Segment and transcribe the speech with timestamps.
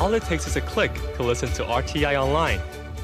[0.00, 2.60] All it takes is a click to listen to RTI online.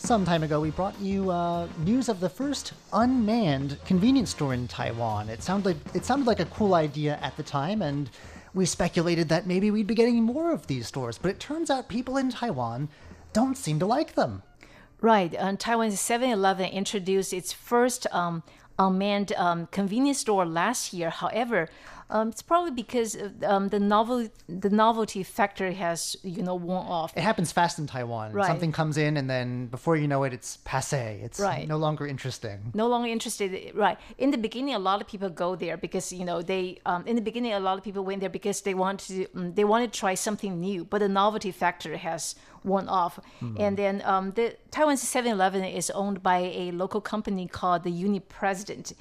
[0.09, 4.67] Some time ago, we brought you uh, news of the first unmanned convenience store in
[4.67, 5.29] Taiwan.
[5.29, 8.09] It sounded like it sounded like a cool idea at the time, and
[8.55, 11.19] we speculated that maybe we'd be getting more of these stores.
[11.19, 12.89] But it turns out people in Taiwan
[13.35, 14.43] don't seem to like them.
[15.03, 15.35] Right.
[15.39, 18.43] Um, Taiwan's 7 Eleven introduced its first um,
[18.79, 21.11] unmanned um, convenience store last year.
[21.11, 21.69] However,
[22.11, 27.13] um, it's probably because um, the novel the novelty factor has you know worn off.
[27.17, 28.33] It happens fast in Taiwan.
[28.33, 28.47] Right.
[28.47, 31.21] Something comes in, and then before you know it, it's passe.
[31.23, 31.67] It's Right.
[31.69, 32.59] no longer interesting.
[32.75, 36.25] no longer interested right in the beginning a lot of people go there because you
[36.25, 38.99] know they um, in the beginning a lot of people went there because they want
[39.01, 43.15] to um, they want to try something new but the novelty factor has worn off
[43.65, 48.21] and then um, the taiwan's 7-eleven is owned by a local company called the uni
[48.21, 48.93] president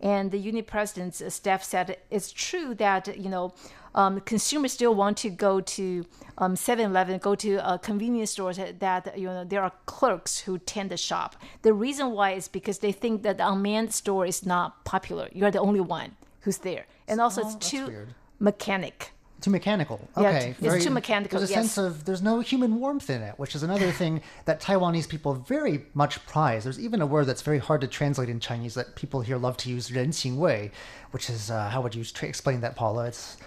[0.00, 3.54] and the uni president's staff said it's true that you know
[3.96, 6.04] um, consumers still want to go to
[6.36, 10.90] um, 7-Eleven, go to uh, convenience stores that, you know, there are clerks who tend
[10.90, 11.34] the shop.
[11.62, 15.30] The reason why is because they think that the unmanned store is not popular.
[15.32, 16.84] You're the only one who's there.
[17.08, 18.14] And also Oh, it's too weird.
[18.38, 19.12] mechanic.
[19.41, 20.07] Too mechanical.
[20.15, 21.71] Yeah, Okay, it's too mechanical, There's a yes.
[21.71, 25.33] sense of there's no human warmth in it, which is another thing that Taiwanese people
[25.33, 26.63] very much prize.
[26.65, 29.57] There's even a word that's very hard to translate in Chinese that people here love
[29.57, 30.69] to use, 人情味,
[31.09, 33.07] which is uh, how would you tra- explain that, Paula?
[33.07, 33.37] It's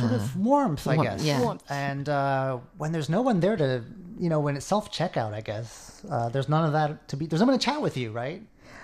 [0.00, 1.22] sort of warmth, I warmth, guess.
[1.22, 1.42] yeah.
[1.42, 1.64] Warmth.
[1.70, 3.84] And uh, when there's no one there to,
[4.18, 7.26] you know, when it's self checkout, I guess uh, there's none of that to be.
[7.26, 8.40] There's no one to chat with you, right?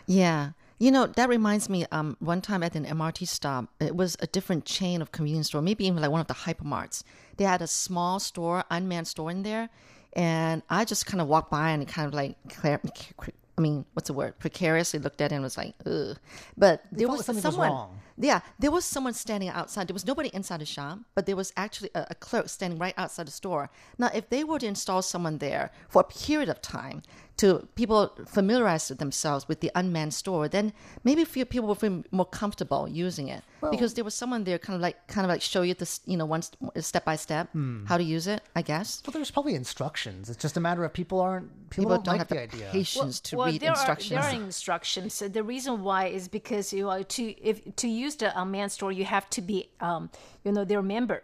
[0.07, 0.51] Yeah.
[0.84, 4.28] You know, that reminds me, um, one time at an MRT stop, it was a
[4.28, 7.04] different chain of convenience store, maybe even like one of the hypermarts.
[7.38, 9.70] They had a small store, unmanned store in there.
[10.12, 12.36] And I just kind of walked by and kind of like,
[12.66, 14.38] I mean, what's the word?
[14.40, 16.18] Precariously looked at it and was like, ugh.
[16.58, 17.70] But there was was someone.
[17.70, 18.00] wrong.
[18.18, 19.88] Yeah, there was someone standing outside.
[19.88, 22.94] There was nobody inside the shop, but there was actually a, a clerk standing right
[22.98, 23.70] outside the store.
[23.98, 27.02] Now, if they were to install someone there for a period of time
[27.38, 30.72] to people familiarize themselves with the unmanned store, then
[31.04, 34.76] maybe few people would feel more comfortable using it because there was someone there, kind
[34.76, 36.44] of like, kind of like show you this, you know, one
[36.80, 37.86] step by step Hmm.
[37.86, 38.42] how to use it.
[38.56, 40.30] I guess Well, there's probably instructions.
[40.30, 42.42] It's just a matter of people aren't people, people don't, don't like have the the
[42.44, 42.70] idea.
[42.72, 44.12] patience to well, read there instructions.
[44.12, 45.14] Are, there are instructions.
[45.16, 48.92] So The reason why is because you know, to if to use the unmanned store,
[48.92, 50.10] you have to be, um,
[50.44, 51.24] you know, their member.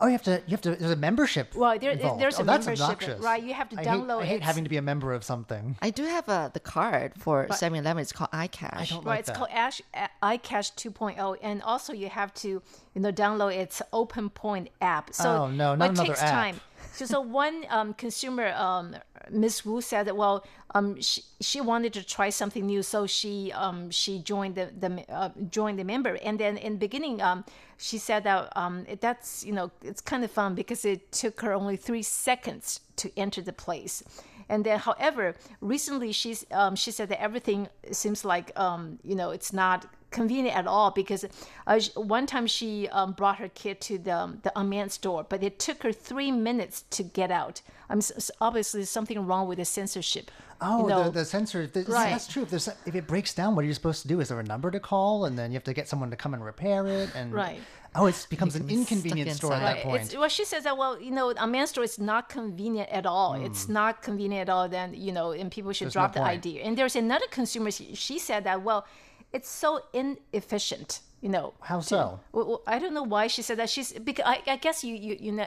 [0.00, 0.42] Oh, you have to.
[0.46, 0.74] You have to.
[0.74, 1.54] There's a membership.
[1.54, 2.20] Well, there- involved.
[2.20, 3.20] there's oh, a that's membership, obnoxious.
[3.20, 4.42] right, you have to I download Hate, I hate it.
[4.42, 5.76] having to be a member of something.
[5.80, 8.00] I do have uh, the card for 7-Eleven.
[8.00, 8.74] It's called iCash.
[8.80, 9.36] I don't Right, like it's that.
[9.36, 9.80] called Ash,
[10.20, 15.14] iCash 2.0, and also you have to, you know, download its Open Point app.
[15.14, 16.30] So Oh, no, not it another takes app.
[16.30, 16.60] time.
[16.92, 18.96] So, so one um, consumer, um,
[19.30, 20.44] Miss Wu said, that, well,
[20.74, 25.04] um, she, she wanted to try something new, so she um, she joined the, the
[25.12, 27.44] uh, joined the member, and then in the beginning, um,
[27.76, 31.52] she said that um, that's you know it's kind of fun because it took her
[31.52, 34.02] only three seconds to enter the place.
[34.48, 39.30] And then, however, recently she's um, she said that everything seems like um, you know
[39.30, 41.24] it's not convenient at all because
[41.66, 45.58] uh, one time she um, brought her kid to the the unmanned store, but it
[45.58, 47.62] took her three minutes to get out.
[47.88, 50.30] I'm s- s- obviously something wrong with the censorship.
[50.64, 51.66] Oh, you know, the, the sensor.
[51.66, 52.10] The, Right.
[52.10, 52.42] That's true.
[52.44, 54.20] If there's if it breaks down, what are you supposed to do?
[54.20, 56.34] Is there a number to call, and then you have to get someone to come
[56.34, 57.10] and repair it?
[57.16, 57.60] And Right.
[57.94, 59.68] Oh, it becomes an can be inconvenient store at inside.
[59.68, 59.84] that Right.
[59.84, 60.02] point.
[60.04, 63.04] It's, well, she says that, well, you know, a man's store is not convenient at
[63.04, 63.34] all.
[63.34, 64.66] It's not convenient at all.
[64.66, 65.86] Then, you know, and people should.
[65.88, 66.62] There's no drop the idea.
[66.62, 68.86] And there's another consumer, she, she said that, well,
[69.32, 71.54] it's so inefficient, you know.
[71.60, 72.20] How so?
[72.32, 73.70] Well, well, I don't know why she said that.
[73.70, 75.46] She's because I, I guess you, you you know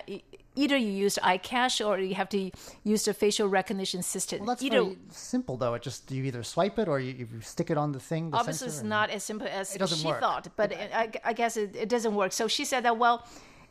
[0.55, 2.51] either you use iCash or you have to
[2.83, 4.39] use the facial recognition system.
[4.39, 5.73] Well, that's either very simple, though.
[5.73, 8.31] It just you either swipe it or you, you stick it on the thing.
[8.31, 10.19] The obviously it's not as simple as It she work.
[10.19, 12.31] thought, but I, I guess it, it doesn't work.
[12.31, 13.25] So she said that well.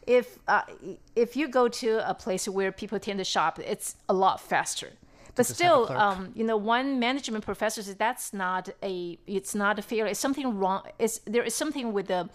[0.06, 0.60] If uh,
[1.16, 4.90] if you go to a place where people tend to shop, it's a lot faster.
[5.34, 9.18] But just have a still, um, you know, one management professor said that's not a
[9.26, 10.06] it's not a fair.
[10.06, 10.82] It's something wrong.
[10.98, 12.28] It's there is something with the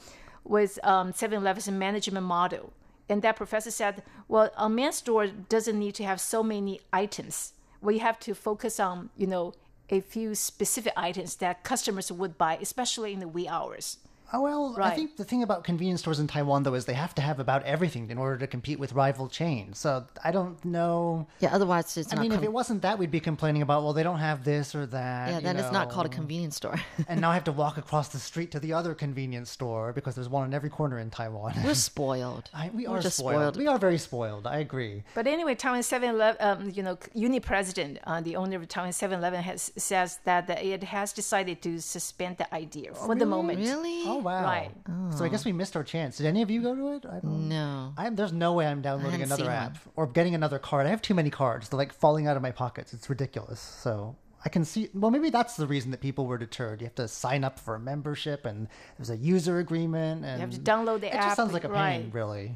[0.43, 2.73] with um, 7-Eleven's management model.
[3.07, 7.53] And that professor said, well, a man's store doesn't need to have so many items.
[7.87, 9.53] You have to focus on, you know,
[9.89, 13.97] a few specific items that customers would buy, especially in the wee hours.
[14.31, 17.15] Oh well, I think the thing about convenience stores in Taiwan though is they have
[17.15, 19.79] to have about everything in order to compete with rival chains.
[19.79, 21.27] So I don't know.
[21.39, 22.19] Yeah, otherwise it's I not.
[22.19, 24.75] I mean, if it wasn't that, we'd be complaining about well, they don't have this
[24.75, 25.29] or that.
[25.29, 26.79] yeah, you then it's not called a convenience store.
[27.07, 30.15] and now I have to walk across the street to the other convenience store because
[30.15, 31.53] there's one in every corner in Taiwan.
[31.63, 32.49] We're spoiled.
[32.53, 33.57] I, we We're are just spoiled.
[33.57, 34.45] We are very spoiled.
[34.45, 35.03] I agree.
[35.15, 39.41] But anyway, Taiwan 7-Eleven, um, you know, uni president, uh, the owner of Taiwan 7-Eleven,
[39.41, 43.59] has says that it has decided to suspend the idea for the moment.
[43.59, 44.03] Really?
[44.05, 44.43] Oh wow!
[44.43, 44.71] Right.
[45.15, 46.17] So I guess we missed our chance.
[46.17, 47.05] Did any of you go to it?
[47.05, 47.49] I don't.
[47.49, 47.93] No.
[47.97, 50.85] I'm, there's no way I'm downloading another seen app or getting another card.
[50.87, 51.69] I have too many cards.
[51.69, 52.93] They're like falling out of my pockets.
[52.93, 53.59] It's ridiculous.
[53.59, 54.89] So I can see.
[54.93, 56.81] Well, maybe that's the reason that people were deterred.
[56.81, 58.67] You have to sign up for a membership, and
[58.97, 61.63] there's a user agreement, and you have to download the it app, just sounds like
[61.65, 62.13] a pain, right.
[62.13, 62.55] really.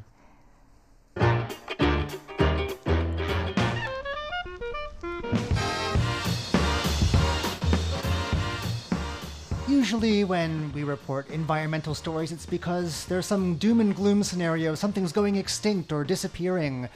[9.77, 15.11] Usually, when we report environmental stories, it's because there's some doom and gloom scenario, something's
[15.11, 16.89] going extinct or disappearing,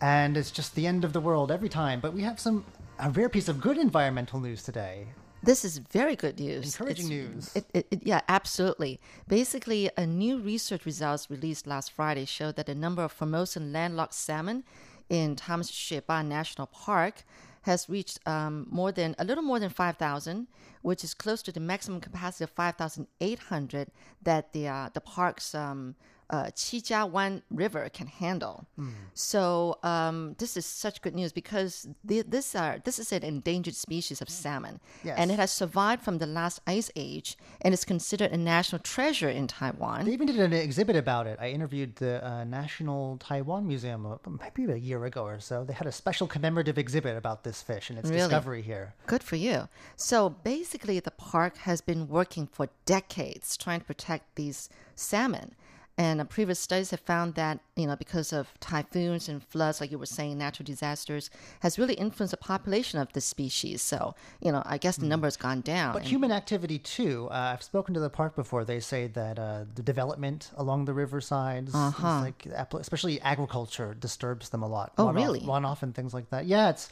[0.00, 2.00] and it's just the end of the world every time.
[2.00, 2.64] But we have some
[2.98, 5.08] a rare piece of good environmental news today.
[5.42, 6.64] This is very good news.
[6.74, 7.56] Encouraging It's- news.
[7.56, 8.98] It, it, it- yeah, absolutely.
[9.28, 14.14] Basically, a new research results released last Friday showed that the number of Formosan landlocked
[14.14, 14.64] salmon
[15.10, 17.24] in Taiwan's Shei-Pa National Park
[17.62, 20.46] has reached um, more than a little more than 5,000,
[20.82, 23.88] which is close to the maximum capacity of 5,800
[24.22, 25.94] that the uh, the park's um,
[26.32, 28.66] uh, Qijiawan River can handle.
[29.14, 33.74] So um, this is such good news because the, this are this is an endangered
[33.74, 35.16] species of salmon, Yes.
[35.18, 39.28] and it has survived from the last ice age and is considered a national treasure
[39.28, 40.04] in Taiwan.
[40.06, 41.38] They even did an exhibit about it.
[41.40, 45.64] I interviewed the uh, National Taiwan Museum uh, maybe a year ago or so.
[45.64, 48.22] They had a special commemorative exhibit about this fish and its Really?
[48.22, 48.94] discovery here.
[49.06, 49.68] Good for you.
[49.96, 55.54] So basically, the park has been working for decades trying to protect these salmon.
[55.98, 59.90] And uh, previous studies have found that, you know, because of typhoons and floods, like
[59.90, 61.28] you were saying, natural disasters,
[61.60, 63.82] has really influenced the population of this species.
[63.82, 65.90] So, you know, I guess the number has gone down.
[65.90, 65.92] Hmm.
[65.92, 67.28] But And- human activity too.
[67.30, 68.64] Uh, I've spoken to the park before.
[68.64, 72.20] They say that uh, the development along the riversides, Uh-huh.
[72.20, 74.92] like especially agriculture, disturbs them a lot.
[74.96, 75.40] Oh, Runoff- really?
[75.40, 76.46] Runoff and things like that.
[76.46, 76.88] Yeah, it's.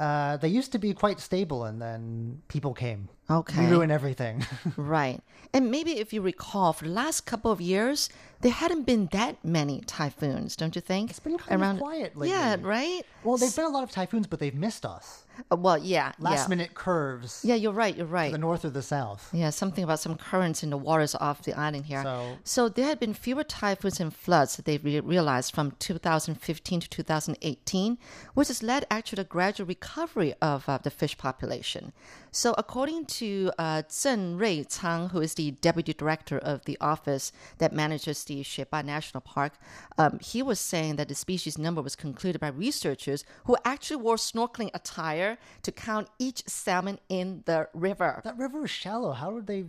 [0.00, 3.08] Uh, they used to be quite stable, and then people came.
[3.30, 3.60] Okay.
[3.66, 4.44] We ruin everything.
[4.76, 5.20] Right.
[5.52, 8.08] And maybe if you recall, for the last couple of years,
[8.42, 11.10] there hadn't been that many typhoons, don't you think?
[11.10, 12.30] It's been kind of quiet lately.
[12.30, 13.02] Yeah, right?
[13.22, 15.24] well, there've been a lot of typhoons, but they've missed us.
[15.50, 16.12] Uh, well, yeah.
[16.18, 16.48] Last yeah.
[16.48, 17.40] minute curves.
[17.44, 17.96] Yeah, you're right.
[17.96, 18.32] You're right.
[18.32, 19.30] The north or the south.
[19.32, 22.02] Yeah, something about some currents in the waters off the island here.
[22.44, 26.88] So- there had been fewer typhoons and floods that they re- realized from 2015 to
[26.88, 27.98] 2018,
[28.34, 31.92] which has led actually to a gradual recovery of uh, the fish population.
[32.34, 37.30] So, according to uh, Zheng Rui Cang, who is the deputy director of the office
[37.58, 39.52] that manages the Shei-Pa National Park,
[39.98, 44.16] um, he was saying that the species number was concluded by researchers who actually wore
[44.16, 48.22] snorkeling attire to count each salmon in the river.
[48.24, 49.12] That river is shallow.
[49.12, 49.66] How would they?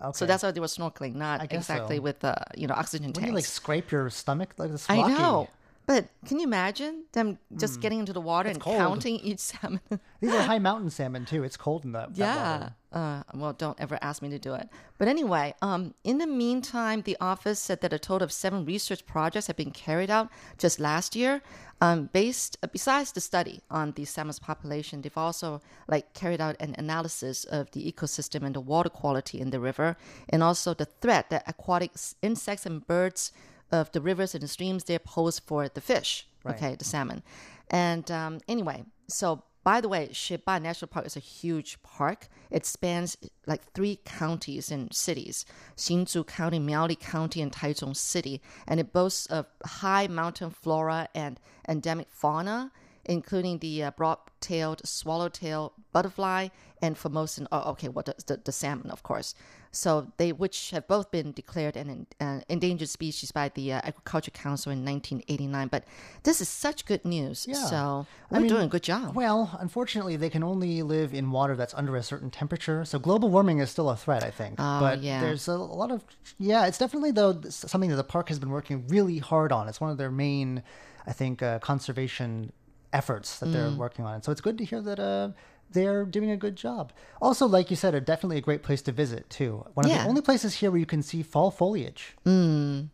[0.00, 0.16] Okay.
[0.16, 2.02] So that's why they were snorkeling, not exactly so.
[2.02, 3.18] with uh, you know oxygen tanks.
[3.18, 4.86] When you like scrape your stomach like this.
[4.88, 5.48] I know,
[5.88, 8.68] but can you imagine them just getting into the water and Hmm.
[8.70, 8.78] cold.
[8.84, 9.80] counting each salmon?
[10.20, 11.42] These are high mountain salmon too.
[11.48, 12.14] It's cold in that.
[12.14, 12.52] that yeah.
[12.52, 12.74] water.
[12.90, 14.66] Uh, well, don't ever ask me to do it.
[14.98, 19.04] But anyway, um, in the meantime, the office said that a total of seven research
[19.14, 20.28] projects have been carried out
[20.58, 21.42] just last year.
[21.80, 26.74] Um, based besides the study on the salmon's population, they've also like carried out an
[26.78, 29.96] analysis of the ecosystem and the water quality in the river,
[30.30, 33.32] and also the threat that aquatic s- insects and birds
[33.70, 36.26] of the rivers and the streams there pose for the fish.
[36.46, 37.22] Okay, the salmon.
[37.70, 42.28] And um, anyway, so by the way, Shei-Pa National Park is a huge park.
[42.50, 45.44] It spans like three counties and cities:
[45.76, 48.40] Hsinchu County, Miaoli County, and Taichung City.
[48.66, 52.72] And it boasts of high mountain flora and endemic fauna,
[53.08, 56.48] including the uh, broad-tailed swallowtail butterfly
[56.80, 57.48] and Formosan.
[57.50, 59.34] Oh, okay, well, the, the, the salmon, of course.
[59.70, 64.30] So they, which have both been declared an uh, endangered species by the uh, Agriculture
[64.30, 65.68] Council in 1989.
[65.68, 65.84] But
[66.22, 67.46] this is such good news.
[67.48, 67.54] Yeah.
[67.54, 69.14] So I we're mean, doing a good job.
[69.14, 72.84] Well, unfortunately, they can only live in water that's under a certain temperature.
[72.84, 74.56] So global warming is still a threat, I think.
[74.58, 75.20] Oh, but yeah.
[75.20, 76.02] there's a lot of
[76.38, 76.66] yeah.
[76.66, 79.68] It's definitely though something that the park has been working really hard on.
[79.68, 80.62] It's one of their main,
[81.06, 82.52] I think, uh, conservation
[82.92, 83.76] efforts that they're Mm.
[83.76, 84.14] working on.
[84.14, 85.30] And so it's good to hear that uh,
[85.70, 86.92] they're doing a good job.
[87.20, 89.64] Also, like you said, are definitely a great place to visit too.
[89.74, 90.02] One of Yeah.
[90.04, 92.16] the only places here where you can see fall foliage.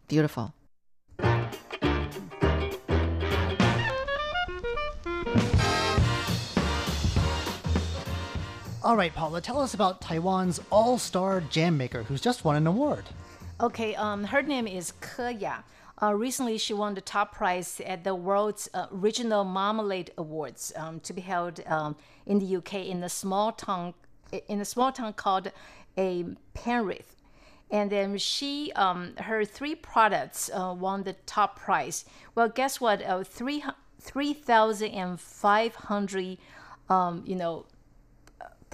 [0.08, 0.52] Beautiful.
[8.82, 13.04] All right, Paula, tell us about Taiwan's all-star jam maker who's just won an award.
[13.60, 15.56] Okay, um, her name is Ke Ya.
[16.02, 21.00] Uh, recently, she won the top prize at the World's uh, Original Marmalade Awards um,
[21.00, 21.96] to be held um,
[22.26, 23.94] in the UK in a small town
[24.48, 25.52] in a small town called
[25.96, 26.24] a
[26.54, 27.14] Penrith.
[27.70, 32.04] And then she, um, her three products uh, won the top prize.
[32.34, 33.02] Well, guess what?
[33.02, 33.62] Uh, three
[34.00, 36.38] three thousand and five hundred,
[36.88, 37.66] um, you know,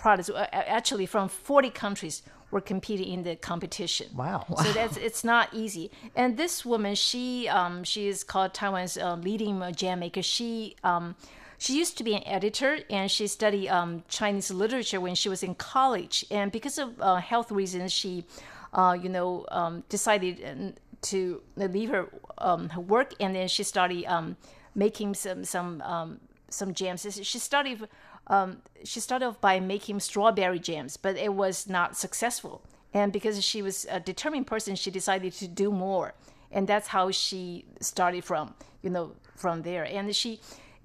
[0.01, 4.09] products uh, actually from 40 countries were competing in the competition.
[4.15, 4.45] Wow.
[4.63, 5.91] So that's it's not easy.
[6.15, 10.23] And this woman, she um, she is called Taiwan's uh, leading jam maker.
[10.23, 11.17] She um,
[11.59, 15.43] she used to be an editor and she studied um, Chinese literature when she was
[15.43, 16.25] in college.
[16.31, 18.25] And because of uh, health reasons, she
[18.73, 23.63] uh, you know um, decided uh, to leave her um, her work and then she
[23.63, 24.37] started um,
[24.75, 27.07] making some some um, some jams.
[27.23, 27.89] She started
[28.31, 32.63] um, she started off by making strawberry jams, but it was not successful.
[32.95, 36.15] And because she was a determined person, she decided to do more,
[36.51, 39.85] and that's how she started from you know from there.
[39.85, 40.41] And she,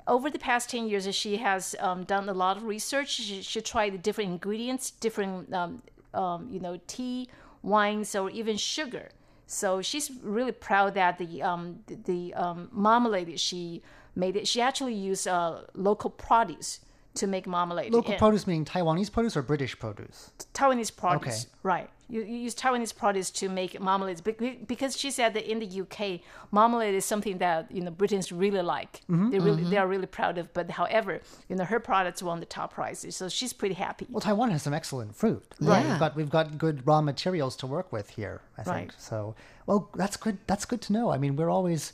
[0.08, 3.10] over the past ten years, she has um, done a lot of research.
[3.12, 5.84] She, she tried different ingredients, different um,
[6.16, 7.30] um, you know tea,
[7.62, 9.10] wines, or even sugar.
[9.48, 13.84] So she's really proud that the um, the, the um, marmalade that she
[14.16, 14.48] made it.
[14.48, 16.80] She actually used uh, local produce
[17.16, 17.94] to make marmalade.
[17.94, 20.32] Local And- produce meaning Taiwanese produce or British produce?
[20.54, 21.50] Taiwanese produce, Okay.
[21.64, 21.90] right?
[22.08, 24.22] You, you use Taiwanese produce to make marmalades
[24.68, 28.62] because she said that in the UK, marmalade is something that you know Britons really
[28.62, 29.02] like.
[29.10, 30.54] Mm-hmm, They really they are really proud of.
[30.54, 34.06] But however, you know her products won the top prizes, so she's pretty happy.
[34.12, 35.44] Well, Taiwan has some excellent fruit.
[35.60, 35.84] Right.
[35.90, 38.42] We've got we've got good raw materials to work with here.
[38.58, 38.92] I think Right.
[39.00, 39.34] so.
[39.66, 40.38] Well, that's good.
[40.46, 41.10] That's good to know.
[41.12, 41.92] I mean, we're always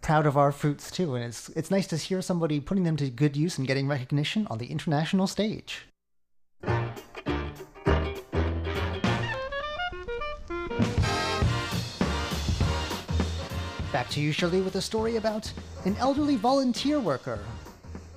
[0.00, 3.10] proud of our fruits too, and it's it's nice to hear somebody putting them to
[3.10, 5.86] good use and getting recognition on the international stage.
[13.92, 15.52] Back to you, Shirley, with a story about
[15.84, 17.40] an elderly volunteer worker.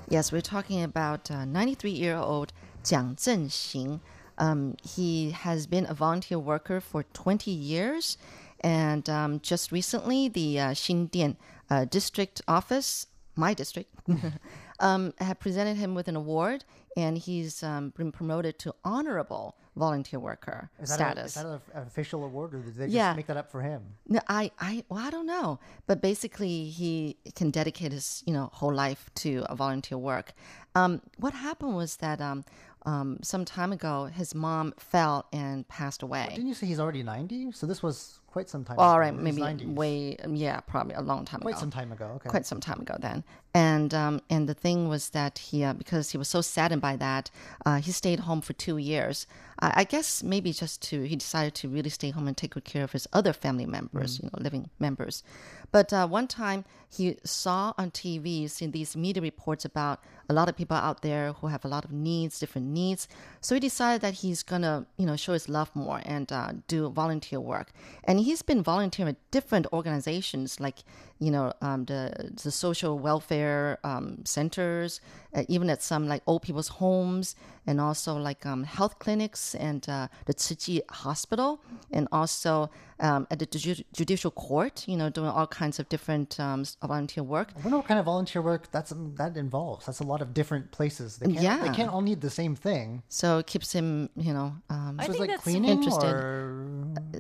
[0.08, 4.00] Yes, we're talking about 93 year old Jiang Zhenxing.
[4.38, 8.18] Um, he has been a volunteer worker for 20 years.
[8.62, 11.36] And um, just recently, the uh, Xindian
[11.70, 13.94] uh, district office, my district,
[14.80, 16.66] um, had presented him with an award.
[16.96, 21.26] And he's um, been promoted to honorable volunteer worker Is that, a, status.
[21.36, 23.16] is that a, an official award, or did they just Yeah.
[23.16, 23.82] make that up for him?
[24.08, 28.52] No, I, I, well, I don't know, but basically, he can dedicate his, you know,
[28.54, 30.34] whole life to volunteer work.
[30.76, 32.46] Um, what happened was that um,
[32.86, 36.28] um, some time ago, his mom fell and passed away.
[36.30, 37.54] Didn't you say he's already 90?
[37.54, 39.00] So this was quite some time All ago.
[39.00, 39.76] right, maybe 90s.
[39.76, 41.60] way, yeah, probably a long time Quite ago.
[41.60, 42.06] some time ago.
[42.16, 42.30] Okay.
[42.30, 43.24] quite some time ago then.
[43.56, 46.96] And um, and the thing was that he uh, because he was so saddened by
[46.96, 47.30] that,
[47.66, 49.28] uh, he stayed home for two years.
[49.60, 52.66] I, I guess maybe just to he decided to really stay home and take good
[52.66, 55.24] care of his other family members, you know, living members.
[55.72, 60.48] But uh, one time he saw on TV, seen these media reports about a lot
[60.48, 63.08] of people out there who have a lot of needs, different needs.
[63.42, 66.90] So he decided that he's gonna, you know, show his love more and uh, do
[66.90, 67.72] volunteer work.
[68.04, 70.84] And he's been volunteering at different organizations like,
[71.26, 72.02] you know, um, the
[72.44, 74.92] the social welfare um, centers,
[75.36, 77.36] uh, even at some like old people's homes,
[77.70, 81.52] and also like um, health clinics and uh, the Tzu Hospital,
[81.98, 82.70] and also
[83.08, 84.76] um, at the ju- judicial court.
[84.92, 87.48] You know, doing all kinds of different um, volunteer work.
[87.58, 89.86] I wonder what kind of volunteer work that's um, that involves.
[89.88, 91.18] That's a lot of different places.
[91.20, 91.60] They can't, Yeah.
[91.66, 93.02] They can't all need the same thing.
[93.08, 96.10] So it keeps him, you know, um, So it's think like that's cleaning interesting.
[96.10, 96.28] or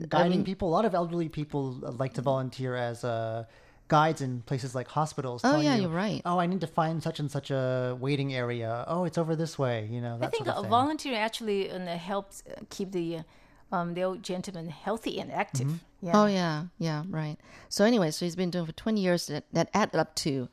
[0.09, 0.67] guiding people.
[0.67, 3.45] A lot of elderly people uh, like to volunteer as uh,
[3.93, 5.41] guides in places like hospitals.
[5.43, 6.21] Oh, yeah, you, you're right.
[6.25, 8.83] Oh, I need to find such and such a waiting area.
[8.87, 9.77] Oh, it's over this way.
[9.95, 10.71] You know, that I think sort a of thing.
[10.79, 11.79] volunteer actually uh,
[12.11, 15.67] helps uh, keep the uh, um, the old gentleman healthy and active.
[15.67, 16.07] Mm-hmm.
[16.07, 16.17] Yeah.
[16.17, 17.37] Oh yeah, yeah, right.
[17.69, 19.27] So anyway, so he's been doing for twenty years.
[19.27, 20.49] That, that added up to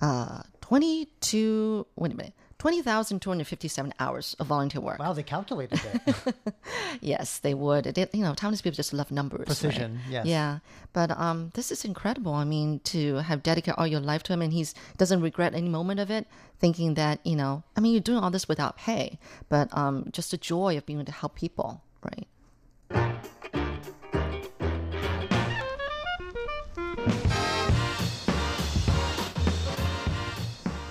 [0.00, 1.86] uh, twenty two.
[1.96, 4.98] Wait a minute, twenty thousand two hundred fifty seven hours of volunteer work.
[4.98, 6.34] Wow, they calculated it.
[7.00, 7.86] Yes, they would.
[7.86, 9.38] It, you know, Taiwanese people just love numbers.
[9.40, 9.46] right?
[9.46, 10.26] Precision, yes.
[10.26, 10.58] Yeah,
[10.92, 12.34] but um, this is incredible.
[12.34, 15.68] I mean, to have dedicated all your life to him, and he doesn't regret any
[15.68, 16.26] moment of it,
[16.58, 20.30] thinking that you know, I mean, you're doing all this without pay, but um, just
[20.32, 22.26] the joy of being able to help people, right?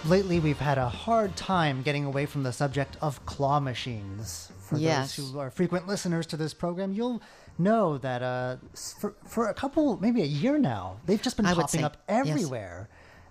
[0.08, 4.50] Lately, we've had a hard time getting away from the subject of claw machines.
[4.62, 5.18] For Yes.
[5.18, 7.22] those who are frequent listeners to this program, you'll
[7.58, 11.54] know that uh, for, for a couple, maybe a year now, they've just been I
[11.54, 12.26] popping up yes.
[12.26, 12.88] everywhere.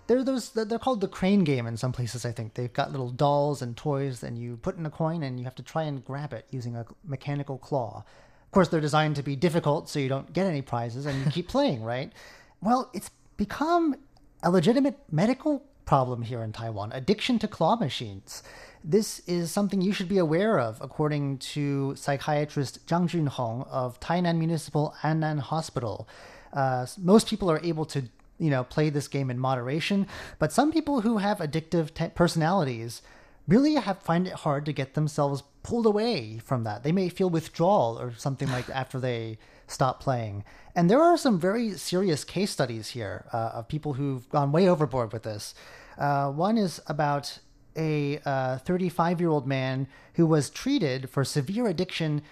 [0.07, 0.51] They're those.
[0.51, 2.27] They're called the crane game in some places.
[2.27, 5.39] I think they've got little dolls and toys, and you put in a coin, and
[5.39, 8.05] you have to try and grab it using a mechanical claw.
[8.45, 11.31] Of course, they're designed to be difficult, so you don't get any prizes, and you
[11.33, 12.13] keep playing, right?
[12.61, 13.97] Well, it's become
[14.43, 18.43] a legitimate medical problem here in Taiwan addiction to claw machines.
[18.85, 24.37] This is something you should be aware of, according to psychiatrist Zhang Junhong of Tainan
[24.39, 26.07] Municipal Annan Hospital.
[26.53, 28.05] Uh, most people are able to,
[28.39, 30.07] you know, play this game in moderation,
[30.39, 33.03] but some people who have addictive personalities
[33.49, 36.83] really have find it hard to get themselves pulled away from that.
[36.83, 40.45] They may feel withdrawal or something like after they stop playing.
[40.75, 44.69] And there are some very serious case studies here uh, of people who've gone way
[44.69, 45.55] overboard with this.
[45.99, 47.39] Uh, one is about
[47.77, 48.19] a
[48.65, 52.23] 35 year old man who was treated for severe addiction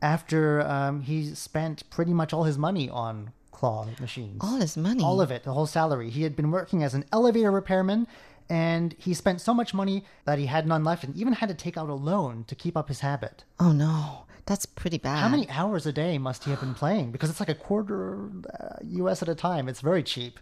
[0.00, 4.38] after um, he spent pretty much all his money on claw machines.
[4.40, 5.02] All his money.
[5.02, 6.10] All of it, the whole salary.
[6.10, 8.08] He had been working as an elevator repairman,
[8.50, 11.54] and he spent so much money that he had none left, and even had to
[11.54, 13.44] take out a loan to keep up his habit.
[13.60, 15.18] Oh no, that's pretty bad.
[15.18, 17.12] How many hours a day must he have been playing?
[17.12, 19.68] Because it's like a quarter uh, US at a time.
[19.68, 20.40] It's very cheap.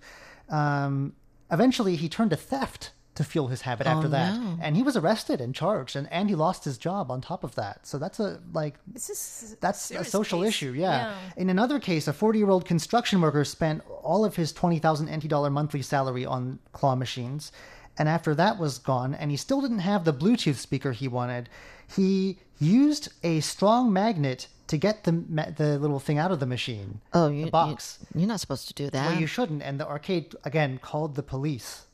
[0.48, 1.12] Um,
[1.50, 4.58] eventually, he turned to theft to fuel his habit after that, no.
[4.62, 7.54] and he was arrested and charged, and, and he lost his job on top of
[7.56, 7.84] that.
[7.86, 10.48] So that's a like This is that's a social case.
[10.50, 11.10] issue, yeah.
[11.10, 11.16] Yeah.
[11.36, 15.28] In another case, a 40 year old construction worker spent all of his 20,000 NT
[15.28, 17.52] dollar monthly salary on claw machines.
[18.00, 21.50] And after that was gone, and he still didn't have the Bluetooth speaker he wanted,
[21.86, 25.12] he used a strong magnet to get the
[25.54, 27.02] the little thing out of the machine.
[27.12, 27.98] Oh, you, the box.
[28.14, 29.10] You, are not supposed to do that.
[29.10, 29.62] Well, you shouldn't.
[29.62, 31.84] And the arcade again called the police.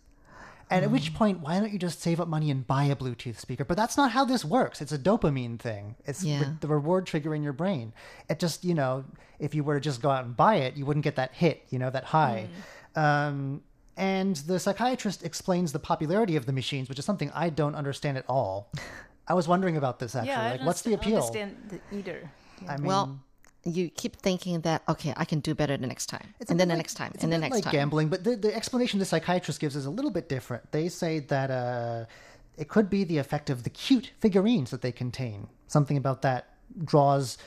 [0.71, 0.95] And at Hmm.
[0.95, 3.65] which point, why don't you just save up money and buy a Bluetooth speaker?
[3.65, 4.81] But that's not how this works.
[4.81, 5.97] It's a dopamine thing.
[6.05, 7.93] It's re- the reward trigger in your brain.
[8.31, 9.05] It just, you know,
[9.41, 11.65] if you were to just go out and buy it, you wouldn't get that hit,
[11.71, 12.49] you know, that high.
[12.95, 13.01] Hmm.
[13.01, 13.63] Um,
[13.97, 18.19] and the psychiatrist explains the popularity of the machines, which is something I don't understand
[18.19, 18.71] at all.
[19.29, 20.29] I was wondering about this actually.
[20.29, 20.41] yeah.
[20.43, 21.17] I like, don't what's the underst- appeal?
[21.17, 21.57] Understand
[21.91, 22.31] the, either.
[22.69, 23.21] I mean, well,
[23.65, 26.69] you keep thinking that okay, I can do better the next time, and bit then
[26.69, 27.73] the like- next time, it's a and the bit next like time.
[27.73, 30.71] gambling, but the, the explanation the psychiatrist gives is a little bit different.
[30.71, 32.05] They say that uh,
[32.57, 35.49] it could be the effect of the cute figurines that they contain.
[35.67, 36.55] Something about that
[36.85, 37.39] draws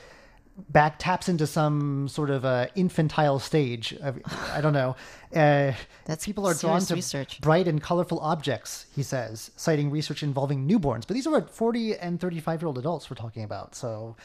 [0.68, 3.92] back, taps into some sort of uh, infantile stage.
[3.94, 4.20] Of,
[4.52, 4.96] I don't know.
[5.30, 5.72] Uh,
[6.06, 7.40] That's people are drawn to research.
[7.40, 8.86] bright and colorful objects.
[8.96, 11.06] He says, citing research involving newborns.
[11.06, 13.76] But these are what forty and thirty-five year old adults we're talking about.
[13.76, 14.16] So.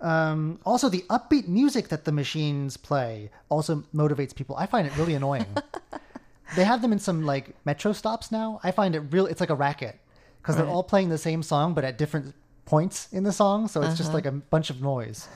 [0.00, 4.54] Um, also, the upbeat music that the machines play also motivates people.
[4.54, 5.46] I find it really annoying.
[6.56, 8.60] they have them in some like metro stops now.
[8.62, 9.26] I find it real.
[9.26, 9.98] It's like a racket
[10.40, 13.82] because they're all playing the same song but at different points in the song, so
[13.82, 15.28] it's just like a bunch of noise.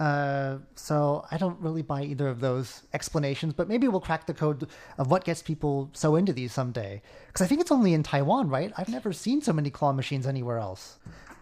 [0.00, 4.32] Uh, so I don't really buy either of those explanations, but maybe we'll crack the
[4.34, 7.02] code of what gets people so into these someday.
[7.26, 8.72] Because I think it's only in Taiwan, right?
[8.78, 10.98] I've never seen so many claw machines anywhere else.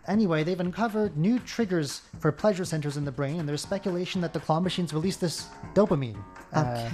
[0.08, 4.32] Anyway, they've uncovered new triggers for pleasure centers in the brain, and there's speculation that
[4.32, 6.16] the claw machines release this dopamine.
[6.52, 6.90] Uh, Okay.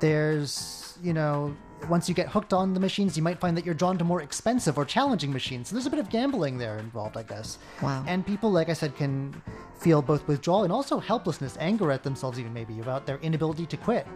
[0.00, 1.56] there's, you know,
[1.88, 4.22] once you get hooked on the machines, you might find that you're drawn to more
[4.22, 5.68] expensive or challenging machines.
[5.68, 7.58] So there's a bit of gambling there involved, I guess.
[7.82, 8.04] Wow.
[8.06, 9.40] And people, like I said, can
[9.78, 13.76] feel both withdrawal and also helplessness, anger at themselves, even maybe about their inability to
[13.76, 14.06] quit.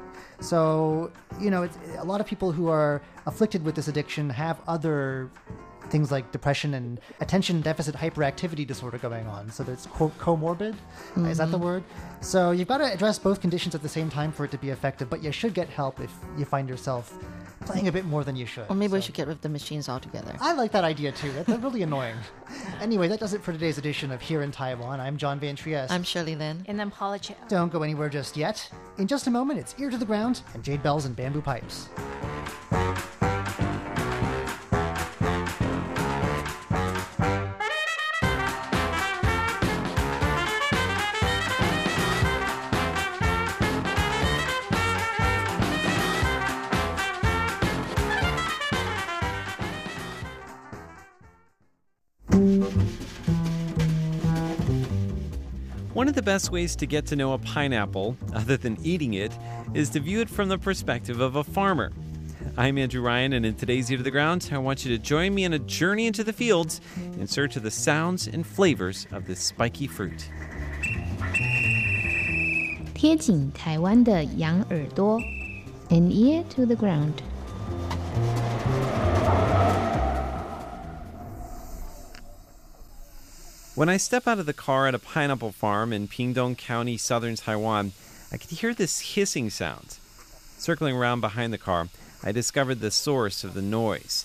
[0.41, 4.61] So, you know, it's, a lot of people who are afflicted with this addiction have
[4.67, 5.31] other
[5.89, 9.51] things like depression and attention deficit hyperactivity disorder going on.
[9.51, 10.75] So there's co- comorbid.
[11.17, 11.65] Is that the mm-hmm.
[11.65, 11.85] word?
[12.21, 14.71] So you've got to address both conditions at the same time for it to be
[14.71, 17.17] effective, but you should get help if you find yourself
[17.65, 18.67] playing a bit more than you should.
[18.69, 20.37] Or maybe we should get rid of the machines altogether.
[20.41, 21.33] I like that idea too.
[21.33, 22.17] That's really annoying.
[22.81, 25.01] Anyway, that does it for today's edition of Here in Taiwan.
[25.01, 25.93] I'm John Van Trieste.
[25.93, 26.65] I'm Shirley Lin.
[26.69, 27.35] And I'm Paula Chow.
[27.49, 28.71] Don't go anywhere just yet.
[28.99, 31.89] In just a moment, it's Ear to the Ground and Jade Bells and Bamboo Pipes.
[56.06, 59.32] One of the best ways to get to know a pineapple, other than eating it,
[59.74, 61.92] is to view it from the perspective of a farmer.
[62.58, 65.36] I'm Andrew Ryan, and in today's Ear to the Ground, I want you to join
[65.36, 66.82] me on a journey into the fields
[67.20, 70.30] in search of the sounds and flavors of this spiky fruit.
[72.94, 75.20] 贴紧台湾的羊耳朵，
[75.90, 77.16] an ear to the ground。
[83.77, 87.35] When I step out of the car at a pineapple farm in Pingdong County, southern
[87.35, 87.93] Taiwan,
[88.33, 89.99] I can hear this hissing sound.
[90.57, 91.89] Circling around behind the car,
[92.25, 94.25] I discovered the source of the noise.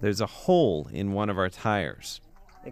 [0.00, 2.20] There's a hole in one of our tires.
[2.66, 2.70] Eh,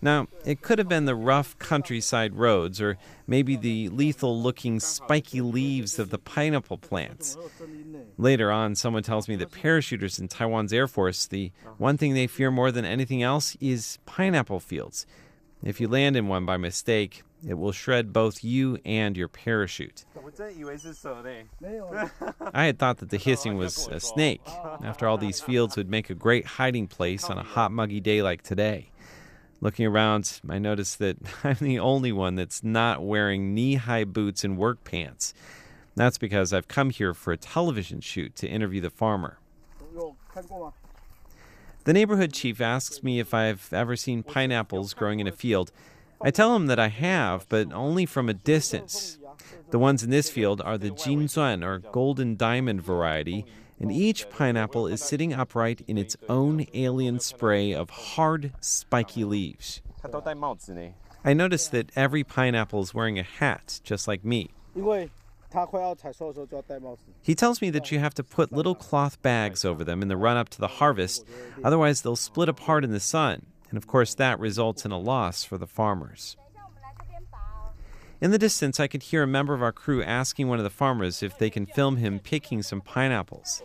[0.00, 5.40] Now, it could have been the rough countryside roads, or maybe the lethal looking spiky
[5.40, 7.36] leaves of the pineapple plants.
[8.16, 12.26] Later on, someone tells me that parachuters in Taiwan's Air Force, the one thing they
[12.26, 15.06] fear more than anything else is pineapple fields.
[15.64, 20.04] If you land in one by mistake, it will shred both you and your parachute.
[22.54, 24.42] I had thought that the hissing was a snake.
[24.84, 28.22] After all, these fields would make a great hiding place on a hot, muggy day
[28.22, 28.90] like today.
[29.60, 34.44] Looking around, I notice that I'm the only one that's not wearing knee high boots
[34.44, 35.34] and work pants.
[35.96, 39.38] That's because I've come here for a television shoot to interview the farmer.
[41.84, 45.72] The neighborhood chief asks me if I've ever seen pineapples growing in a field.
[46.20, 49.18] I tell him that I have, but only from a distance.
[49.70, 53.44] The ones in this field are the Jinzuan or golden diamond variety,
[53.80, 59.80] and each pineapple is sitting upright in its own alien spray of hard, spiky leaves.
[61.24, 64.50] I noticed that every pineapple is wearing a hat, just like me.
[67.22, 70.16] He tells me that you have to put little cloth bags over them in the
[70.16, 71.26] run up to the harvest,
[71.64, 73.46] otherwise, they'll split apart in the sun.
[73.70, 76.36] And of course, that results in a loss for the farmers.
[78.20, 80.70] In the distance, I could hear a member of our crew asking one of the
[80.70, 83.62] farmers if they can film him picking some pineapples.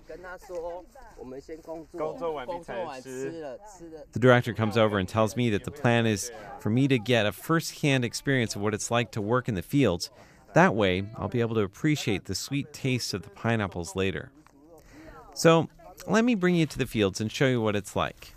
[4.11, 7.25] The director comes over and tells me that the plan is for me to get
[7.25, 10.11] a first hand experience of what it's like to work in the fields.
[10.53, 14.31] That way, I'll be able to appreciate the sweet taste of the pineapples later.
[15.33, 15.67] So,
[16.05, 18.35] let me bring you to the fields and show you what it's like.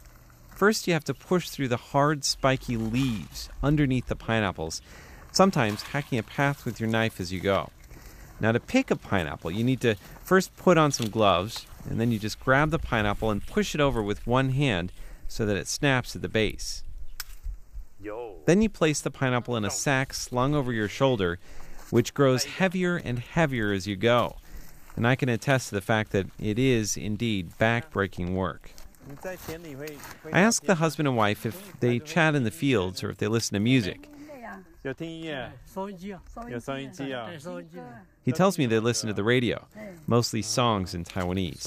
[0.48, 4.80] First, you have to push through the hard, spiky leaves underneath the pineapples
[5.36, 7.68] sometimes hacking a path with your knife as you go.
[8.40, 12.10] Now, to pick a pineapple, you need to first put on some gloves, and then
[12.10, 14.92] you just grab the pineapple and push it over with one hand
[15.28, 16.82] so that it snaps at the base.
[18.46, 21.38] Then you place the pineapple in a sack slung over your shoulder,
[21.90, 24.36] which grows heavier and heavier as you go.
[24.96, 28.70] And I can attest to the fact that it is indeed back-breaking work.
[30.32, 33.28] I ask the husband and wife if they chat in the fields or if they
[33.28, 34.08] listen to music.
[38.22, 39.66] He tells me they listen to the radio,
[40.06, 41.64] mostly songs in Taiwanese.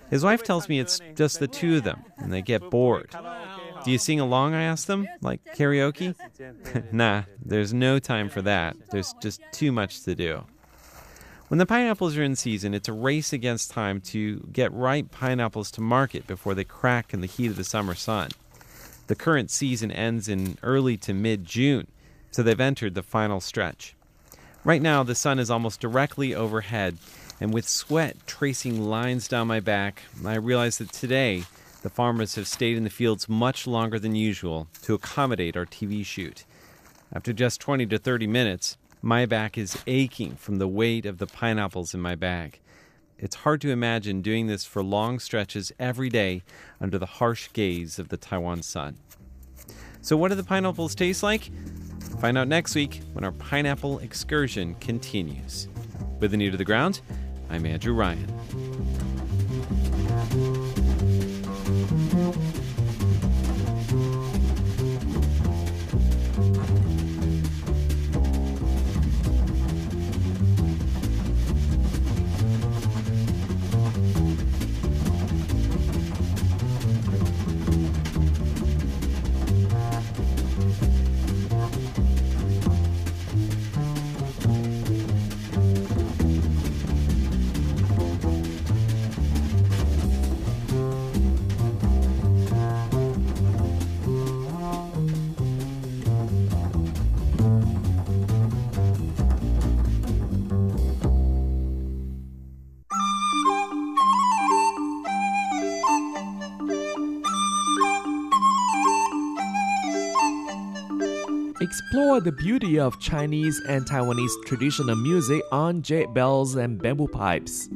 [0.10, 3.10] His wife tells me it's just the two of them, and they get bored.
[3.84, 4.54] Do you sing along?
[4.54, 6.14] I ask them, like karaoke?
[6.92, 8.76] nah, there's no time for that.
[8.90, 10.44] There's just too much to do.
[11.48, 15.72] When the pineapples are in season, it's a race against time to get ripe pineapples
[15.72, 18.30] to market before they crack in the heat of the summer sun.
[19.10, 21.88] The current season ends in early to mid June,
[22.30, 23.96] so they've entered the final stretch.
[24.62, 26.96] Right now, the sun is almost directly overhead,
[27.40, 31.42] and with sweat tracing lines down my back, I realize that today
[31.82, 36.06] the farmers have stayed in the fields much longer than usual to accommodate our TV
[36.06, 36.44] shoot.
[37.12, 41.26] After just 20 to 30 minutes, my back is aching from the weight of the
[41.26, 42.60] pineapples in my bag.
[43.22, 46.42] It's hard to imagine doing this for long stretches every day
[46.80, 48.96] under the harsh gaze of the Taiwan sun.
[50.00, 51.50] So, what do the pineapples taste like?
[52.22, 55.68] Find out next week when our pineapple excursion continues.
[56.18, 57.02] With a ear to the ground,
[57.50, 58.79] I'm Andrew Ryan.
[111.90, 117.68] Explore the beauty of Chinese and Taiwanese traditional music on jade bells and bamboo pipes.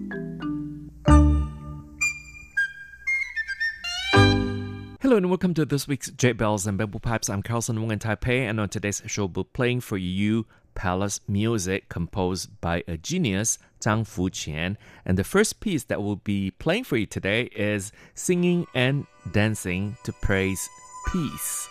[5.01, 7.29] Hello and welcome to this week's Jade Bells and Bamboo Pipes.
[7.29, 10.47] I'm Carlson Wong in Taipei, and on today's show, we'll be playing for you
[10.77, 14.77] palace music composed by a genius, Zhang Fuqian.
[15.05, 19.97] And the first piece that we'll be playing for you today is Singing and Dancing
[20.05, 20.69] to Praise
[21.11, 21.69] Peace.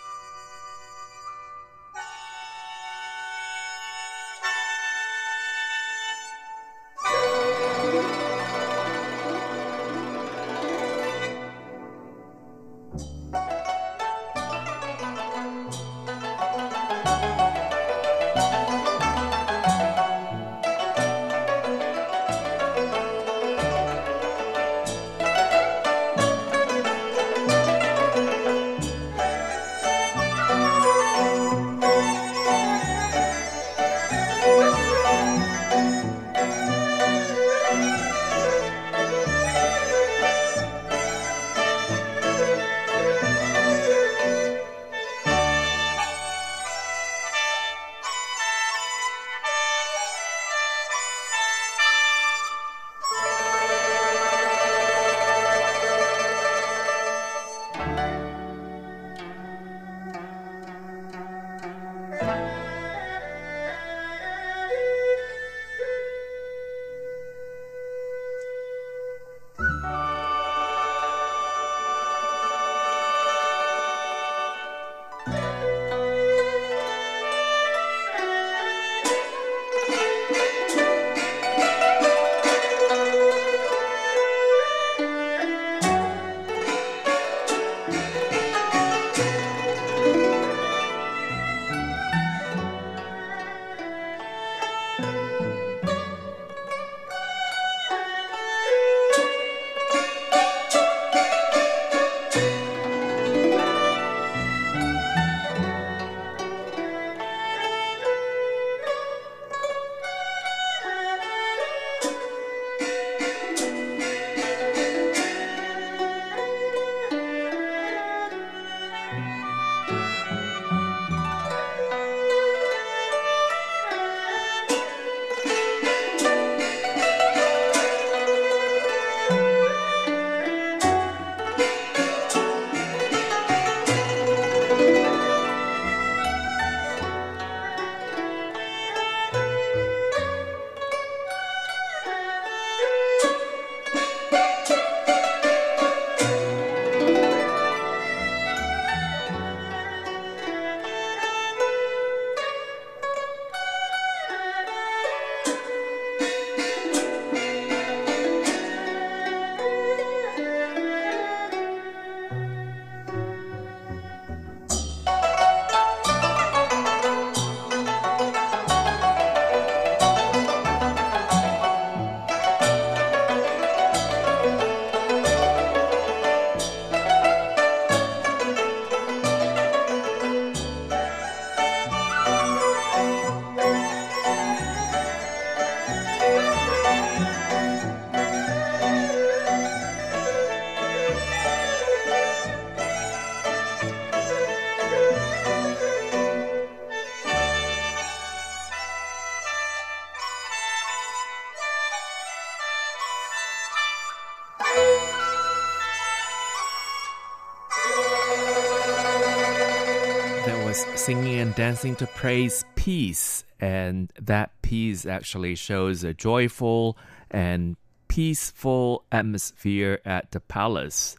[211.56, 213.44] Dancing to praise peace.
[213.60, 216.98] And that peace actually shows a joyful
[217.30, 217.76] and
[218.08, 221.16] peaceful atmosphere at the palace.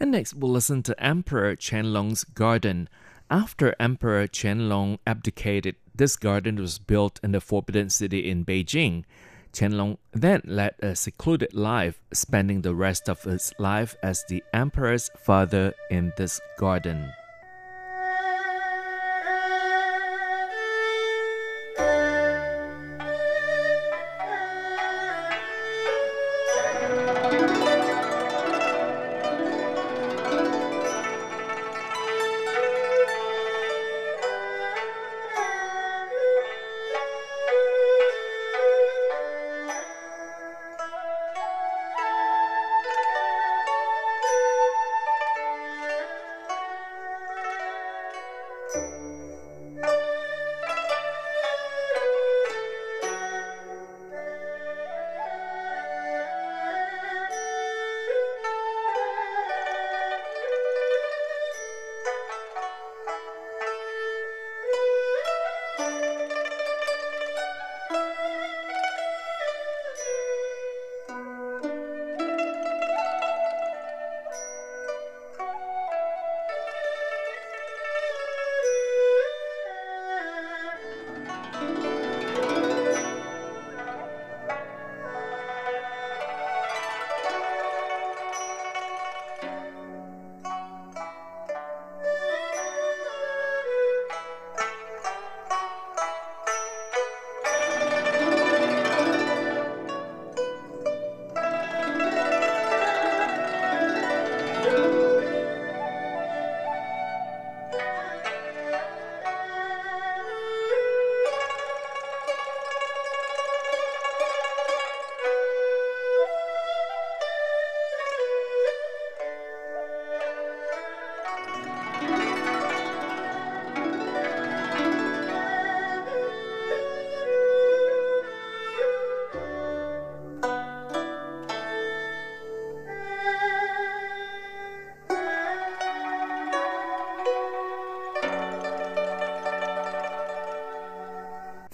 [0.00, 2.88] And next, we'll listen to Emperor Qianlong's garden.
[3.30, 9.04] After Emperor Qianlong abdicated, this garden was built in the Forbidden City in Beijing.
[9.52, 15.10] Qianlong then led a secluded life, spending the rest of his life as the emperor's
[15.24, 17.12] father in this garden.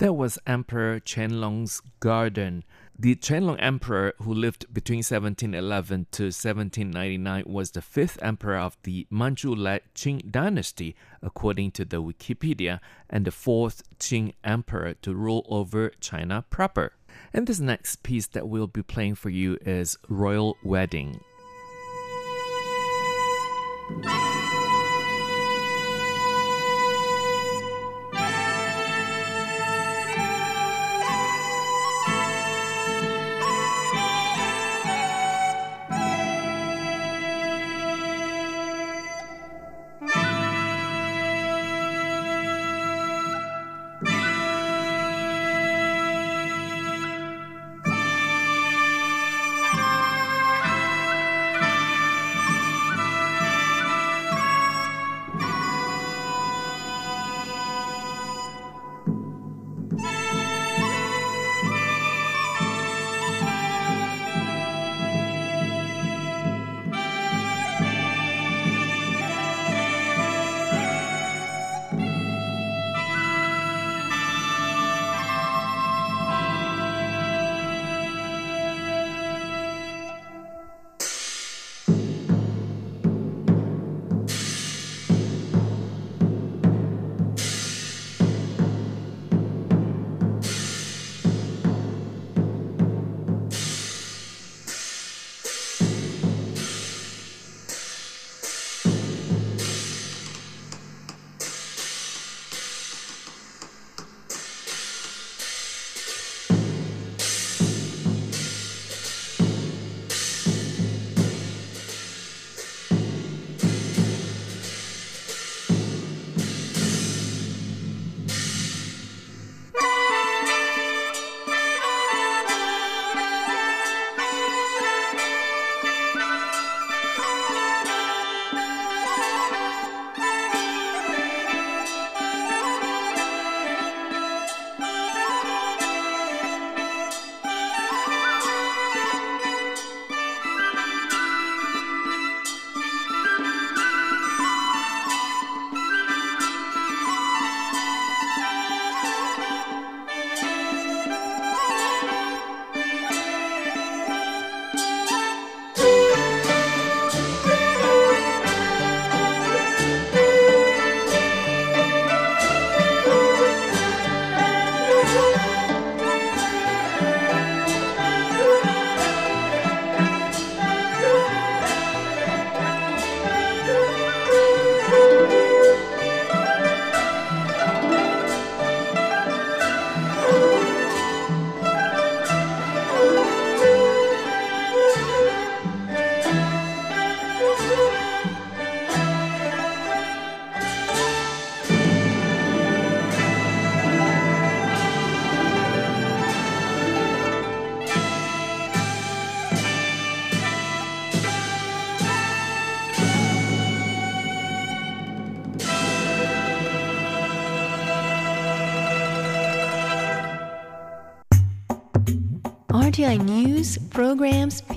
[0.00, 2.64] That was Emperor Qianlong's garden.
[2.98, 9.06] The Qianlong Emperor, who lived between 1711 to 1799, was the fifth emperor of the
[9.10, 15.90] Manchu-led Qing dynasty, according to the Wikipedia, and the fourth Qing emperor to rule over
[16.00, 16.94] China proper.
[17.34, 21.20] And this next piece that we'll be playing for you is Royal Wedding.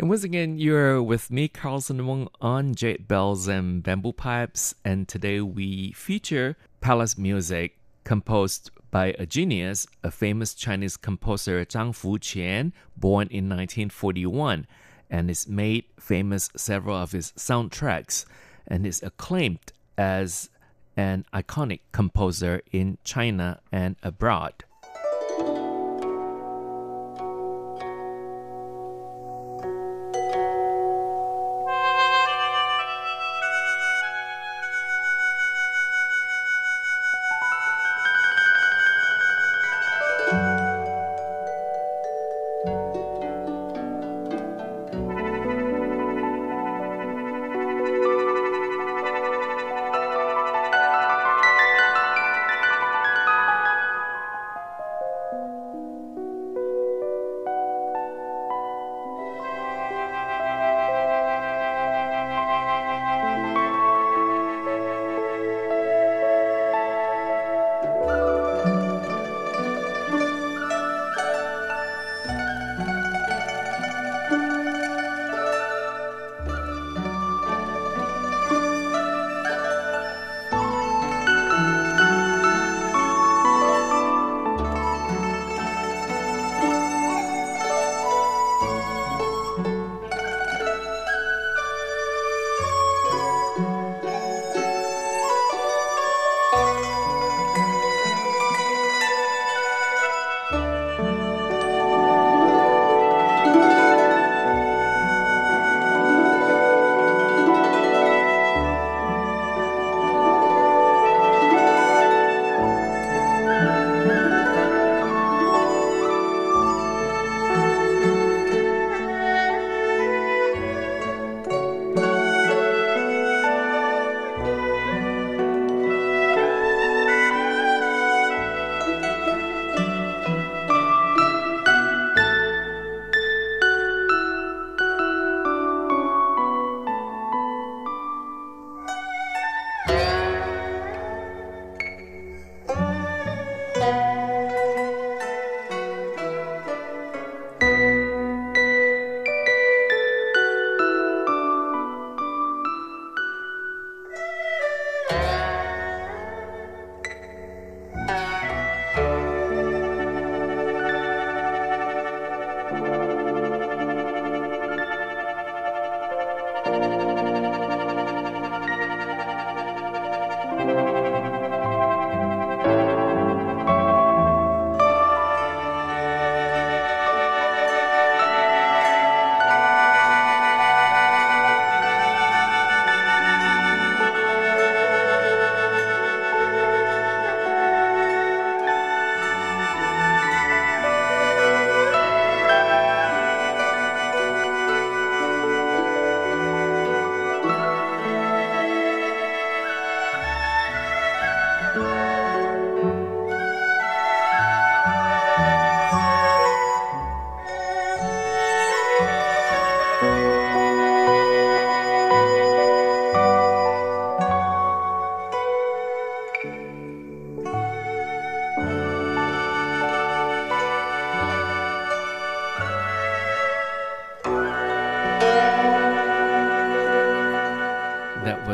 [0.00, 4.74] And once again, you're with me, Carlson Wong, on Jade Bells and Bamboo Pipes.
[4.84, 11.92] And today we feature Palace music composed by a genius, a famous Chinese composer Zhang
[11.92, 14.66] Fuqian, born in 1941,
[15.08, 18.24] and is made famous several of his soundtracks
[18.66, 20.50] and is acclaimed as
[20.96, 24.64] an iconic composer in China and abroad.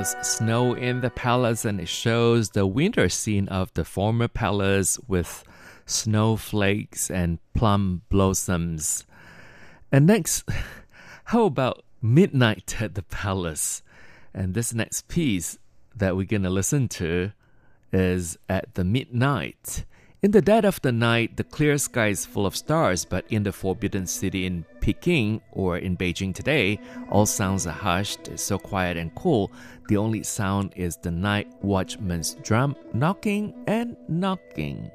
[0.01, 4.99] Was snow in the palace, and it shows the winter scene of the former palace
[5.07, 5.45] with
[5.85, 9.05] snowflakes and plum blossoms.
[9.93, 10.49] And next,
[11.25, 13.83] how about midnight at the palace?
[14.33, 15.59] And this next piece
[15.95, 17.33] that we're going to listen to
[17.93, 19.85] is at the midnight.
[20.23, 23.43] In the dead of the night, the clear sky is full of stars, but in
[23.43, 28.59] the forbidden city in Peking or in Beijing today, all sounds are hushed, it's so
[28.59, 29.51] quiet and cool.
[29.89, 34.91] The only sound is the night watchman's drum knocking and knocking.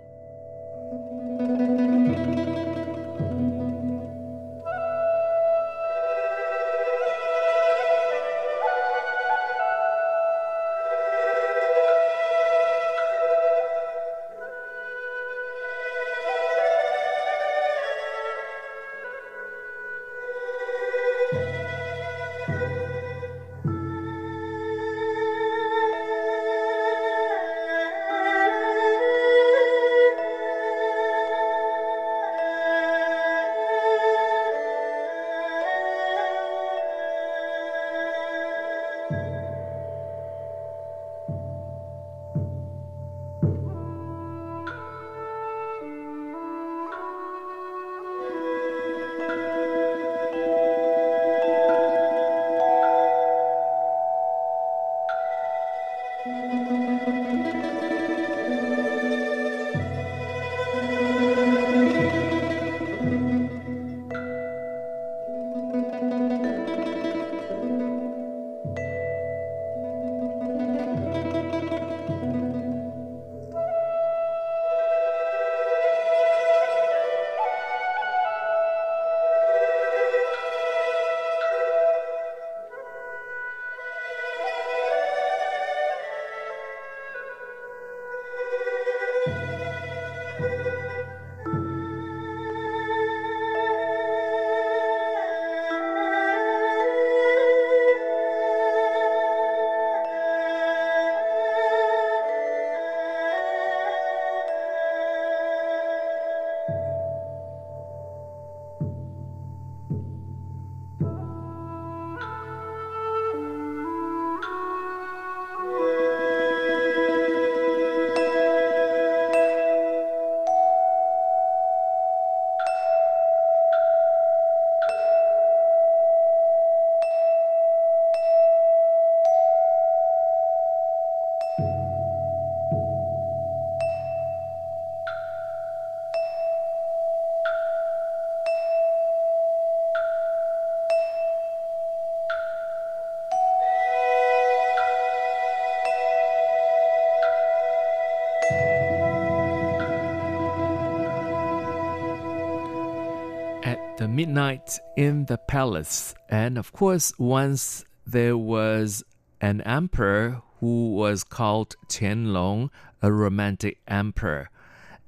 [154.15, 156.15] Midnight in the palace.
[156.29, 159.03] And of course, once there was
[159.41, 162.69] an emperor who was called Qianlong,
[163.01, 164.49] a romantic emperor.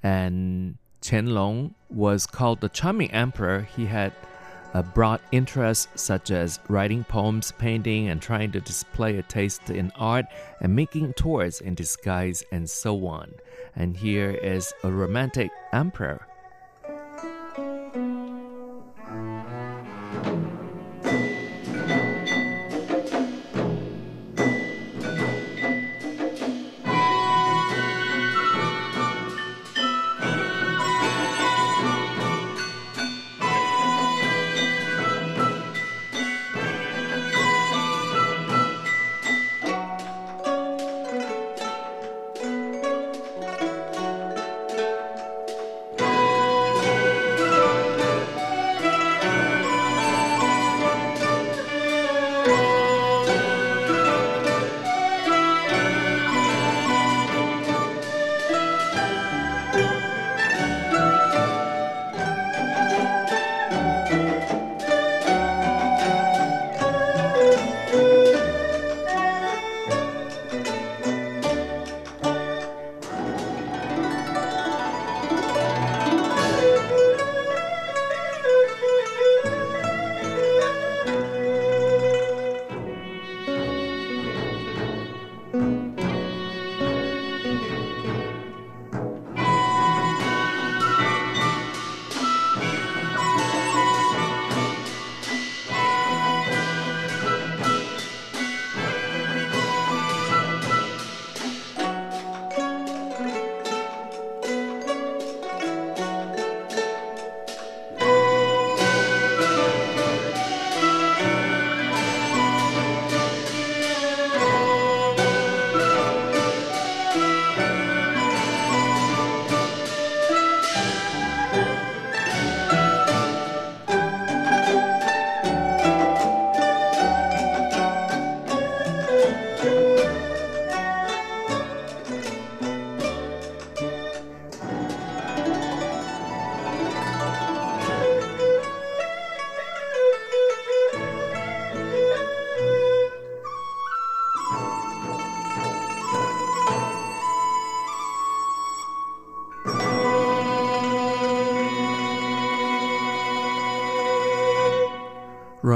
[0.03, 3.61] And Qianlong was called the charming emperor.
[3.61, 4.11] He had
[4.73, 9.91] a broad interests such as writing poems, painting, and trying to display a taste in
[9.95, 10.25] art
[10.59, 13.33] and making tours in disguise and so on.
[13.73, 16.27] And here is a romantic emperor.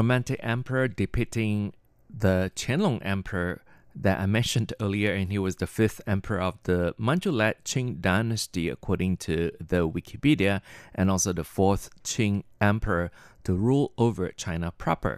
[0.02, 1.74] Romantic emperor depicting
[2.26, 3.62] the Qianlong emperor
[3.94, 8.68] that I mentioned earlier, and he was the fifth emperor of the Manchu-led Qing dynasty,
[8.68, 10.62] according to the Wikipedia,
[10.96, 13.12] and also the fourth Qing emperor
[13.44, 15.16] to rule over China proper.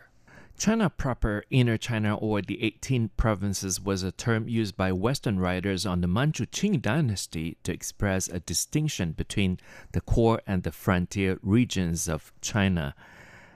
[0.57, 5.85] China proper, Inner China, or the 18 provinces was a term used by Western writers
[5.85, 9.59] on the Manchu Qing dynasty to express a distinction between
[9.93, 12.93] the core and the frontier regions of China.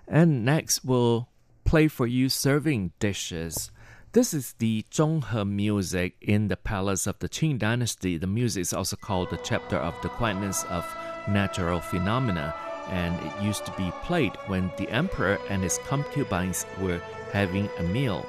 [0.08, 1.28] And next, we'll
[1.66, 3.72] play for you serving dishes.
[4.14, 8.18] This is the Zhonghe music in the palace of the Qing dynasty.
[8.18, 10.86] The music is also called the chapter of the quietness of
[11.28, 12.56] natural phenomena
[12.90, 17.02] and it used to be played when the emperor and his concubines were
[17.34, 18.26] having a meal.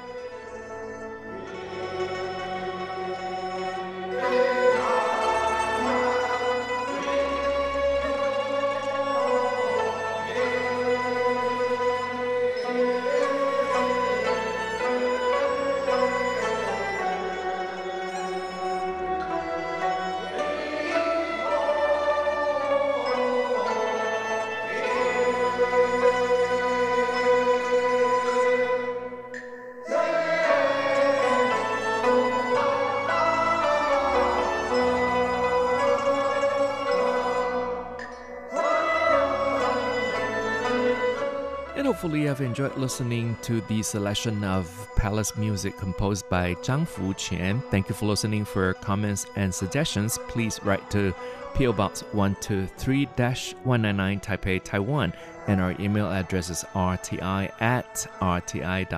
[42.78, 47.62] Listening to the selection of palace music composed by Zhang Fuqian.
[47.70, 48.44] Thank you for listening.
[48.44, 51.12] For comments and suggestions, please write to
[51.54, 55.12] PO Box 123 199 Taipei, Taiwan.
[55.46, 58.90] And our email address is rti at rti.org.tw.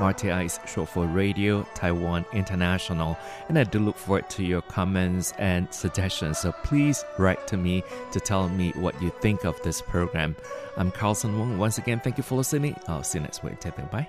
[0.00, 3.18] RTI is short for Radio Taiwan International.
[3.48, 6.38] And I do look forward to your comments and suggestions.
[6.38, 7.82] So please write to me
[8.12, 10.36] to tell me what you think of this program.
[10.76, 11.58] I'm Carlson Wong.
[11.58, 12.76] Once again, thank you for listening.
[12.88, 13.60] I'll see you next week.
[13.60, 13.84] Take care.
[13.86, 14.08] Bye.